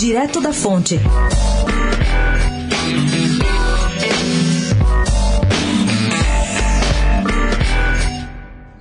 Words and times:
Direto 0.00 0.40
da 0.40 0.50
Fonte. 0.50 0.98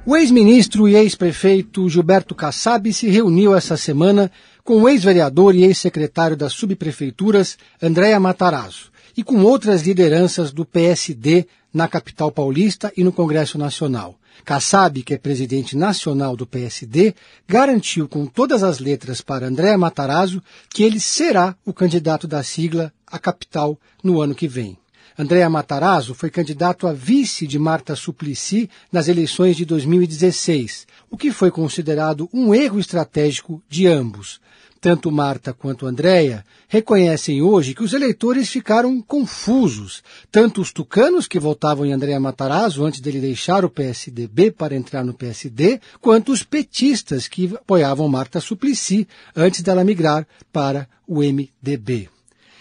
O 0.06 0.16
ex-ministro 0.16 0.88
e 0.88 0.96
ex-prefeito 0.96 1.90
Gilberto 1.90 2.34
Kassab 2.34 2.94
se 2.94 3.10
reuniu 3.10 3.54
essa 3.54 3.76
semana 3.76 4.32
com 4.64 4.82
o 4.82 4.88
ex-vereador 4.88 5.54
e 5.56 5.66
ex-secretário 5.66 6.38
das 6.38 6.54
subprefeituras 6.54 7.58
Andréa 7.84 8.18
Matarazzo 8.18 8.90
e 9.18 9.22
com 9.22 9.44
outras 9.44 9.82
lideranças 9.82 10.54
do 10.54 10.64
PSD 10.64 11.46
na 11.74 11.88
capital 11.88 12.32
paulista 12.32 12.92
e 12.96 13.04
no 13.04 13.12
Congresso 13.12 13.58
Nacional. 13.58 14.16
Kassab, 14.44 15.04
que 15.04 15.14
é 15.14 15.18
presidente 15.18 15.76
nacional 15.76 16.36
do 16.36 16.48
PSD, 16.48 17.14
garantiu 17.48 18.08
com 18.08 18.26
todas 18.26 18.64
as 18.64 18.80
letras 18.80 19.22
para 19.22 19.48
Andréa 19.48 19.78
Matarazzo 19.78 20.42
que 20.70 20.84
ele 20.84 21.00
será 21.00 21.56
o 21.66 21.74
candidato 21.74 22.28
da 22.28 22.42
sigla 22.42 22.94
à 23.06 23.20
capital 23.20 23.78
no 24.04 24.22
ano 24.22 24.34
que 24.34 24.48
vem. 24.48 24.78
Andréa 25.22 25.50
Matarazzo 25.50 26.16
foi 26.16 26.30
candidato 26.30 26.88
a 26.88 26.94
vice 26.94 27.46
de 27.46 27.60
Marta 27.60 27.94
Suplicy 27.94 28.70
nas 28.90 29.10
eleições 29.10 29.58
de 29.58 29.66
2016, 29.66 30.88
o 31.12 31.18
que 31.18 31.30
foi 31.34 31.52
considerado 31.52 32.30
um 32.34 32.56
erro 32.56 32.80
estratégico 32.80 33.62
de 33.68 33.86
ambos. 33.86 34.40
Tanto 34.80 35.12
Marta 35.12 35.52
quanto 35.52 35.86
Andréia 35.86 36.46
reconhecem 36.70 37.42
hoje 37.42 37.74
que 37.74 37.84
os 37.84 37.92
eleitores 37.92 38.50
ficaram 38.50 39.02
confusos, 39.02 40.02
tanto 40.32 40.62
os 40.62 40.72
tucanos 40.72 41.28
que 41.28 41.38
votavam 41.38 41.86
em 41.86 41.92
Andréa 41.92 42.18
Matarazzo 42.18 42.86
antes 42.86 43.02
dele 43.02 43.20
deixar 43.20 43.66
o 43.66 43.70
PSDB 43.70 44.52
para 44.52 44.74
entrar 44.74 45.04
no 45.04 45.14
PSD, 45.14 45.82
quanto 46.00 46.32
os 46.32 46.44
petistas 46.44 47.28
que 47.28 47.54
apoiavam 47.54 48.08
Marta 48.08 48.40
Suplicy 48.40 49.06
antes 49.36 49.62
dela 49.62 49.84
migrar 49.84 50.26
para 50.50 50.88
o 51.06 51.20
MDB. 51.20 52.08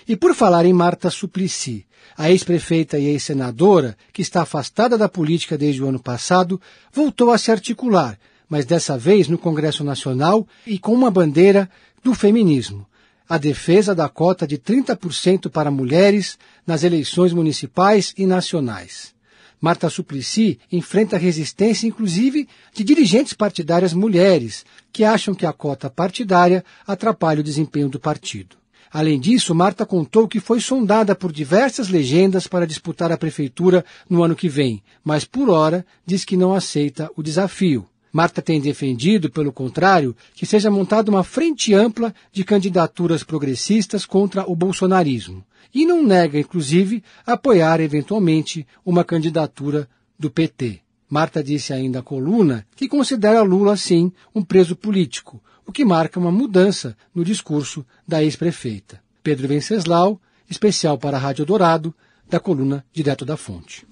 E 0.09 0.17
por 0.17 0.35
falar 0.35 0.65
em 0.65 0.73
Marta 0.73 1.11
Suplicy, 1.11 1.87
a 2.17 2.31
ex-prefeita 2.31 2.99
e 2.99 3.09
ex-senadora, 3.09 3.95
que 4.11 4.23
está 4.23 4.41
afastada 4.41 4.97
da 4.97 5.07
política 5.07 5.59
desde 5.59 5.83
o 5.83 5.89
ano 5.89 6.01
passado, 6.01 6.59
voltou 6.91 7.31
a 7.31 7.37
se 7.37 7.51
articular, 7.51 8.19
mas 8.49 8.65
dessa 8.65 8.97
vez 8.97 9.29
no 9.29 9.37
Congresso 9.37 9.85
Nacional 9.85 10.49
e 10.67 10.79
com 10.79 10.95
uma 10.95 11.11
bandeira 11.11 11.69
do 12.03 12.15
feminismo, 12.15 12.87
a 13.29 13.37
defesa 13.37 13.95
da 13.95 14.09
cota 14.09 14.47
de 14.47 14.57
30% 14.57 15.51
para 15.51 15.71
mulheres 15.71 16.39
nas 16.67 16.85
eleições 16.85 17.35
municipais 17.35 18.15
e 18.17 18.25
nacionais. 18.25 19.15
Marta 19.61 19.91
Suplicy 19.91 20.59
enfrenta 20.73 21.19
resistência, 21.19 21.87
inclusive, 21.87 22.49
de 22.73 22.83
dirigentes 22.83 23.35
partidárias 23.35 23.93
mulheres, 23.93 24.65
que 24.91 25.05
acham 25.05 25.35
que 25.35 25.45
a 25.45 25.53
cota 25.53 25.91
partidária 25.91 26.65
atrapalha 26.87 27.41
o 27.41 27.45
desempenho 27.45 27.91
do 27.91 28.01
partido. 28.01 28.57
Além 28.91 29.21
disso, 29.21 29.55
Marta 29.55 29.85
contou 29.85 30.27
que 30.27 30.41
foi 30.41 30.61
sondada 30.61 31.15
por 31.15 31.31
diversas 31.31 31.89
legendas 31.89 32.47
para 32.47 32.67
disputar 32.67 33.13
a 33.13 33.19
prefeitura 33.19 33.85
no 34.09 34.23
ano 34.23 34.35
que 34.35 34.49
vem, 34.49 34.83
mas 35.05 35.25
por 35.25 35.51
hora 35.51 35.85
diz 36.07 36.25
que 36.25 36.37
não 36.37 36.55
aceita 36.55 37.11
o 37.17 37.23
desafio. 37.23 37.87
Marta 38.11 38.41
tem 38.41 38.61
defendido, 38.61 39.31
pelo 39.31 39.53
contrário, 39.53 40.17
que 40.35 40.47
seja 40.47 40.71
montada 40.71 41.11
uma 41.11 41.23
frente 41.23 41.75
ampla 41.75 42.15
de 42.33 42.43
candidaturas 42.43 43.23
progressistas 43.23 44.07
contra 44.07 44.51
o 44.51 44.57
bolsonarismo. 44.57 45.45
E 45.75 45.85
não 45.85 46.03
nega, 46.03 46.39
inclusive, 46.39 47.03
apoiar 47.27 47.81
eventualmente 47.81 48.67
uma 48.85 49.05
candidatura 49.05 49.89
do 50.19 50.31
PT. 50.31 50.81
Marta 51.09 51.43
disse 51.43 51.73
ainda 51.73 52.01
à 52.01 52.03
coluna 52.03 52.67
que 52.77 52.87
considera 52.87 53.41
Lula, 53.43 53.77
sim, 53.77 54.13
um 54.35 54.43
preso 54.43 54.77
político, 54.77 55.43
o 55.67 55.73
que 55.73 55.85
marca 55.85 56.21
uma 56.21 56.31
mudança 56.31 56.97
no 57.15 57.25
discurso 57.25 57.85
da 58.07 58.23
ex-prefeita. 58.23 59.01
Pedro 59.23 59.49
Venceslau, 59.49 60.21
especial 60.49 60.99
para 60.99 61.17
a 61.17 61.21
Rádio 61.21 61.47
Dourado, 61.47 61.95
da 62.29 62.39
coluna 62.39 62.85
Direto 62.93 63.25
da 63.25 63.37
Fonte. 63.37 63.89